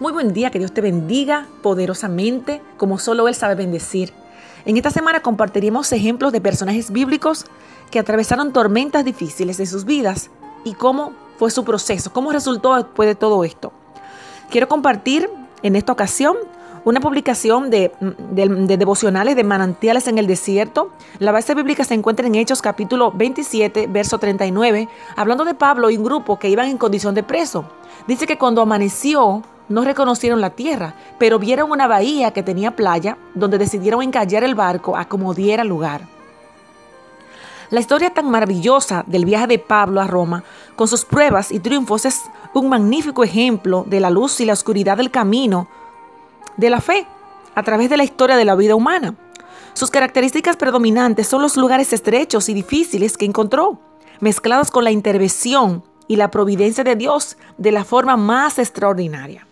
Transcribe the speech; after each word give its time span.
Muy 0.00 0.12
buen 0.12 0.32
día, 0.32 0.50
que 0.50 0.58
Dios 0.58 0.72
te 0.72 0.80
bendiga 0.80 1.46
poderosamente 1.62 2.60
como 2.76 2.98
solo 2.98 3.28
Él 3.28 3.34
sabe 3.36 3.54
bendecir. 3.54 4.12
En 4.64 4.76
esta 4.76 4.90
semana 4.90 5.20
compartiremos 5.20 5.92
ejemplos 5.92 6.32
de 6.32 6.40
personajes 6.40 6.90
bíblicos 6.90 7.46
que 7.92 8.00
atravesaron 8.00 8.52
tormentas 8.52 9.04
difíciles 9.04 9.60
en 9.60 9.68
sus 9.68 9.84
vidas 9.84 10.30
y 10.64 10.74
cómo 10.74 11.12
fue 11.38 11.52
su 11.52 11.64
proceso, 11.64 12.12
cómo 12.12 12.32
resultó 12.32 12.74
después 12.74 13.06
de 13.06 13.14
todo 13.14 13.44
esto. 13.44 13.72
Quiero 14.50 14.66
compartir 14.66 15.30
en 15.62 15.76
esta 15.76 15.92
ocasión 15.92 16.36
una 16.84 16.98
publicación 17.00 17.70
de, 17.70 17.92
devocionales 18.32 19.36
de 19.36 19.44
manantiales 19.44 20.08
en 20.08 20.18
el 20.18 20.26
desierto. 20.26 20.90
La 21.20 21.30
base 21.30 21.54
bíblica 21.54 21.84
se 21.84 21.94
encuentra 21.94 22.26
en 22.26 22.34
Hechos 22.34 22.60
capítulo 22.62 23.12
27, 23.12 23.86
verso 23.86 24.18
39, 24.18 24.88
hablando 25.14 25.44
de 25.44 25.54
Pablo 25.54 25.88
y 25.88 25.96
un 25.96 26.04
grupo 26.04 26.38
que 26.38 26.48
iban 26.48 26.68
en 26.68 26.78
condición 26.78 27.14
de 27.14 27.22
preso. 27.22 27.64
Dice 28.08 28.26
que 28.26 28.36
cuando 28.36 28.60
amaneció, 28.60 29.42
no 29.68 29.84
reconocieron 29.84 30.40
la 30.40 30.50
tierra, 30.50 30.94
pero 31.18 31.38
vieron 31.38 31.70
una 31.70 31.86
bahía 31.86 32.32
que 32.32 32.42
tenía 32.42 32.76
playa, 32.76 33.16
donde 33.34 33.58
decidieron 33.58 34.02
encallar 34.02 34.44
el 34.44 34.54
barco 34.54 34.96
a 34.96 35.06
como 35.06 35.34
diera 35.34 35.64
lugar. 35.64 36.02
La 37.70 37.80
historia 37.80 38.10
tan 38.10 38.30
maravillosa 38.30 39.04
del 39.06 39.24
viaje 39.24 39.46
de 39.46 39.58
Pablo 39.58 40.00
a 40.00 40.06
Roma, 40.06 40.44
con 40.76 40.86
sus 40.86 41.04
pruebas 41.04 41.50
y 41.50 41.60
triunfos, 41.60 42.04
es 42.04 42.22
un 42.52 42.68
magnífico 42.68 43.24
ejemplo 43.24 43.84
de 43.86 44.00
la 44.00 44.10
luz 44.10 44.40
y 44.40 44.44
la 44.44 44.52
oscuridad 44.52 44.96
del 44.96 45.10
camino 45.10 45.66
de 46.56 46.70
la 46.70 46.80
fe 46.80 47.06
a 47.54 47.62
través 47.62 47.90
de 47.90 47.96
la 47.96 48.04
historia 48.04 48.36
de 48.36 48.44
la 48.44 48.54
vida 48.54 48.74
humana. 48.74 49.14
Sus 49.72 49.90
características 49.90 50.56
predominantes 50.56 51.26
son 51.26 51.42
los 51.42 51.56
lugares 51.56 51.92
estrechos 51.92 52.48
y 52.48 52.54
difíciles 52.54 53.16
que 53.16 53.24
encontró, 53.24 53.80
mezclados 54.20 54.70
con 54.70 54.84
la 54.84 54.92
intervención 54.92 55.82
y 56.06 56.16
la 56.16 56.30
providencia 56.30 56.84
de 56.84 56.96
Dios 56.96 57.36
de 57.58 57.72
la 57.72 57.84
forma 57.84 58.16
más 58.16 58.58
extraordinaria. 58.58 59.46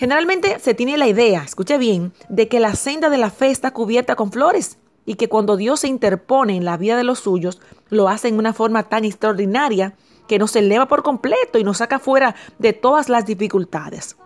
Generalmente 0.00 0.58
se 0.60 0.72
tiene 0.72 0.96
la 0.96 1.08
idea, 1.08 1.42
escuche 1.42 1.76
bien, 1.76 2.14
de 2.30 2.48
que 2.48 2.58
la 2.58 2.74
senda 2.74 3.10
de 3.10 3.18
la 3.18 3.28
fe 3.28 3.50
está 3.50 3.72
cubierta 3.72 4.16
con 4.16 4.32
flores 4.32 4.78
y 5.04 5.16
que 5.16 5.28
cuando 5.28 5.58
Dios 5.58 5.80
se 5.80 5.88
interpone 5.88 6.56
en 6.56 6.64
la 6.64 6.78
vida 6.78 6.96
de 6.96 7.04
los 7.04 7.18
suyos, 7.18 7.60
lo 7.90 8.08
hace 8.08 8.28
en 8.28 8.38
una 8.38 8.54
forma 8.54 8.84
tan 8.84 9.04
extraordinaria 9.04 9.92
que 10.26 10.38
nos 10.38 10.56
eleva 10.56 10.88
por 10.88 11.02
completo 11.02 11.58
y 11.58 11.64
nos 11.64 11.76
saca 11.76 11.98
fuera 11.98 12.34
de 12.58 12.72
todas 12.72 13.10
las 13.10 13.26
dificultades. 13.26 14.16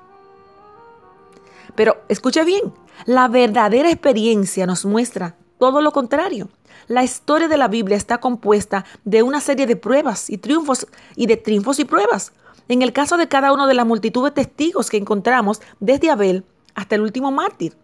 Pero 1.75 1.97
escuche 2.09 2.45
bien, 2.45 2.73
la 3.05 3.27
verdadera 3.27 3.91
experiencia 3.91 4.67
nos 4.67 4.85
muestra 4.85 5.35
todo 5.59 5.83
lo 5.83 5.91
contrario. 5.91 6.51
La 6.87 7.03
historia 7.03 7.49
de 7.49 7.57
la 7.57 7.69
Biblia 7.69 7.97
está 7.97 8.19
compuesta 8.19 8.85
de 9.05 9.23
una 9.23 9.41
serie 9.41 9.67
de 9.67 9.77
pruebas 9.77 10.29
y 10.29 10.39
triunfos 10.39 10.87
y 11.17 11.27
de 11.27 11.37
triunfos 11.37 11.79
y 11.79 11.85
pruebas. 11.85 12.33
En 12.69 12.83
el 12.83 12.93
caso 12.93 13.17
de 13.17 13.29
cada 13.29 13.53
uno 13.53 13.67
de 13.67 13.75
la 13.75 13.85
multitud 13.85 14.25
de 14.25 14.31
testigos 14.31 14.91
que 14.91 14.97
encontramos 14.97 15.61
desde 15.81 16.11
Abel 16.11 16.45
hasta 16.75 16.95
el 16.95 17.03
último 17.03 17.31
mártir. 17.31 17.77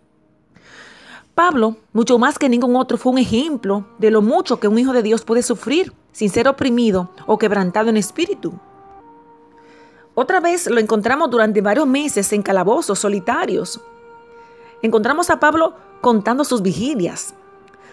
Pablo, 1.34 1.76
mucho 1.92 2.18
más 2.18 2.38
que 2.38 2.48
ningún 2.48 2.76
otro, 2.76 2.98
fue 2.98 3.12
un 3.12 3.18
ejemplo 3.18 3.86
de 3.98 4.10
lo 4.10 4.20
mucho 4.20 4.60
que 4.60 4.68
un 4.68 4.78
hijo 4.78 4.92
de 4.92 5.02
Dios 5.02 5.24
puede 5.24 5.42
sufrir 5.42 5.92
sin 6.12 6.28
ser 6.28 6.48
oprimido 6.48 7.10
o 7.26 7.38
quebrantado 7.38 7.88
en 7.88 7.96
espíritu. 7.96 8.52
Otra 10.14 10.40
vez 10.40 10.68
lo 10.68 10.80
encontramos 10.80 11.30
durante 11.30 11.62
varios 11.62 11.86
meses 11.86 12.32
en 12.32 12.42
calabozos 12.42 12.98
solitarios. 12.98 13.80
Encontramos 14.82 15.30
a 15.30 15.40
Pablo 15.40 15.74
contando 16.00 16.44
sus 16.44 16.60
vigilias, 16.60 17.34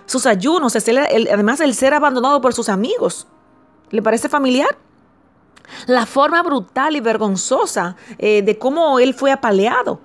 sus 0.07 0.25
ayunos, 0.25 0.75
además 0.75 1.59
el 1.59 1.75
ser 1.75 1.93
abandonado 1.93 2.41
por 2.41 2.53
sus 2.53 2.69
amigos. 2.69 3.27
¿Le 3.91 4.01
parece 4.01 4.29
familiar? 4.29 4.75
La 5.85 6.05
forma 6.05 6.41
brutal 6.41 6.95
y 6.95 7.01
vergonzosa 7.01 7.95
eh, 8.17 8.41
de 8.41 8.57
cómo 8.57 8.99
él 8.99 9.13
fue 9.13 9.31
apaleado. 9.31 9.99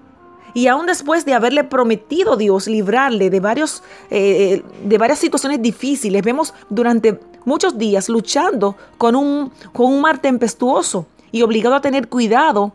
Y 0.55 0.67
aún 0.67 0.87
después 0.87 1.25
de 1.25 1.33
haberle 1.33 1.65
prometido 1.65 2.37
Dios 2.37 2.67
librarle 2.67 3.31
de, 3.31 3.41
varios, 3.41 3.83
eh, 4.11 4.63
de 4.85 4.99
varias 4.99 5.19
situaciones 5.19 5.63
difíciles, 5.63 6.23
vemos 6.23 6.53
durante 6.69 7.19
muchos 7.45 7.79
días 7.79 8.09
luchando 8.09 8.77
con 8.99 9.17
un, 9.17 9.51
con 9.73 9.87
un 9.87 10.01
mar 10.01 10.19
tempestuoso 10.19 11.07
y 11.31 11.43
obligado 11.43 11.77
a 11.77 11.81
tener 11.81 12.09
cuidado 12.09 12.73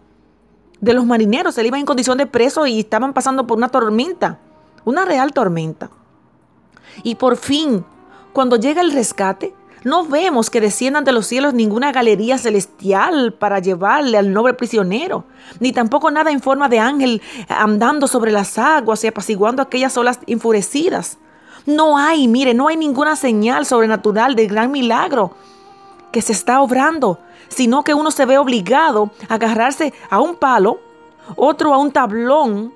de 0.81 0.93
los 0.93 1.05
marineros. 1.05 1.57
Él 1.57 1.67
iba 1.67 1.77
en 1.77 1.85
condición 1.85 2.17
de 2.17 2.25
preso 2.25 2.65
y 2.65 2.79
estaban 2.79 3.13
pasando 3.13 3.45
por 3.45 3.57
una 3.57 3.69
tormenta, 3.69 4.39
una 4.83 5.05
real 5.05 5.33
tormenta. 5.33 5.89
Y 7.03 7.15
por 7.15 7.37
fin, 7.37 7.85
cuando 8.33 8.55
llega 8.55 8.81
el 8.81 8.91
rescate, 8.91 9.53
no 9.83 10.05
vemos 10.05 10.49
que 10.49 10.59
desciendan 10.59 11.03
de 11.03 11.11
los 11.11 11.27
cielos 11.27 11.53
ninguna 11.53 11.91
galería 11.91 12.37
celestial 12.37 13.33
para 13.33 13.59
llevarle 13.59 14.17
al 14.17 14.33
noble 14.33 14.53
prisionero, 14.53 15.23
ni 15.59 15.71
tampoco 15.71 16.11
nada 16.11 16.31
en 16.31 16.41
forma 16.41 16.67
de 16.67 16.79
ángel 16.79 17.21
andando 17.47 18.07
sobre 18.07 18.31
las 18.31 18.57
aguas 18.57 19.03
y 19.03 19.07
apaciguando 19.07 19.61
aquellas 19.61 19.95
olas 19.97 20.19
enfurecidas. 20.27 21.19
No 21.65 21.97
hay, 21.97 22.27
mire, 22.27 22.53
no 22.53 22.67
hay 22.67 22.77
ninguna 22.77 23.15
señal 23.15 23.65
sobrenatural 23.65 24.35
de 24.35 24.47
gran 24.47 24.71
milagro 24.71 25.31
que 26.11 26.21
se 26.21 26.31
está 26.31 26.61
obrando, 26.61 27.19
sino 27.47 27.83
que 27.83 27.93
uno 27.93 28.11
se 28.11 28.25
ve 28.25 28.37
obligado 28.37 29.11
a 29.29 29.35
agarrarse 29.35 29.93
a 30.09 30.19
un 30.19 30.35
palo, 30.35 30.79
otro 31.35 31.73
a 31.73 31.77
un 31.77 31.91
tablón 31.91 32.73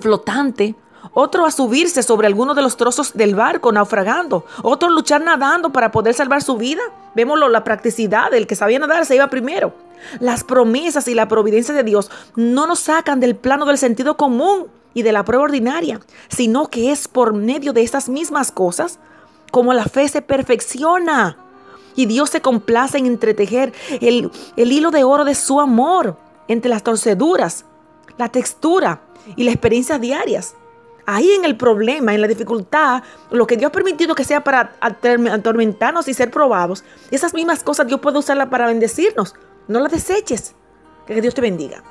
flotante, 0.00 0.74
otro 1.12 1.46
a 1.46 1.50
subirse 1.50 2.02
sobre 2.02 2.26
alguno 2.26 2.54
de 2.54 2.62
los 2.62 2.76
trozos 2.76 3.12
del 3.14 3.34
barco 3.34 3.72
naufragando, 3.72 4.44
otro 4.62 4.88
a 4.88 4.92
luchar 4.92 5.22
nadando 5.22 5.70
para 5.70 5.90
poder 5.90 6.14
salvar 6.14 6.42
su 6.42 6.56
vida. 6.56 6.82
Vemos 7.14 7.38
la 7.38 7.64
practicidad 7.64 8.30
del 8.30 8.46
que 8.46 8.56
sabía 8.56 8.78
nadar 8.78 9.06
se 9.06 9.16
iba 9.16 9.28
primero. 9.28 9.74
Las 10.18 10.44
promesas 10.44 11.08
y 11.08 11.14
la 11.14 11.28
providencia 11.28 11.74
de 11.74 11.82
Dios 11.82 12.10
no 12.36 12.66
nos 12.66 12.80
sacan 12.80 13.20
del 13.20 13.36
plano 13.36 13.66
del 13.66 13.78
sentido 13.78 14.16
común 14.16 14.66
y 14.94 15.02
de 15.02 15.12
la 15.12 15.24
prueba 15.24 15.44
ordinaria, 15.44 16.00
sino 16.28 16.68
que 16.68 16.90
es 16.90 17.08
por 17.08 17.32
medio 17.32 17.72
de 17.72 17.82
estas 17.82 18.08
mismas 18.08 18.50
cosas 18.50 18.98
como 19.50 19.72
la 19.72 19.84
fe 19.84 20.08
se 20.08 20.22
perfecciona 20.22 21.36
y 21.96 22.06
Dios 22.06 22.30
se 22.30 22.40
complace 22.40 22.98
en 22.98 23.06
entretejer 23.06 23.72
el, 24.00 24.30
el 24.56 24.72
hilo 24.72 24.90
de 24.90 25.04
oro 25.04 25.24
de 25.24 25.34
su 25.34 25.60
amor 25.60 26.16
entre 26.48 26.70
las 26.70 26.82
torceduras, 26.82 27.64
la 28.16 28.28
textura 28.28 29.02
y 29.36 29.44
las 29.44 29.54
experiencias 29.54 30.00
diarias. 30.00 30.54
Ahí 31.12 31.32
en 31.32 31.44
el 31.44 31.56
problema, 31.56 32.14
en 32.14 32.20
la 32.20 32.28
dificultad, 32.28 33.02
lo 33.32 33.44
que 33.44 33.56
Dios 33.56 33.70
ha 33.70 33.72
permitido 33.72 34.14
que 34.14 34.22
sea 34.22 34.44
para 34.44 34.76
atormentarnos 34.80 36.06
y 36.06 36.14
ser 36.14 36.30
probados, 36.30 36.84
esas 37.10 37.34
mismas 37.34 37.64
cosas 37.64 37.88
Dios 37.88 37.98
puede 37.98 38.18
usarlas 38.18 38.46
para 38.46 38.68
bendecirnos. 38.68 39.34
No 39.66 39.80
las 39.80 39.90
deseches. 39.90 40.54
Que 41.08 41.20
Dios 41.20 41.34
te 41.34 41.40
bendiga. 41.40 41.82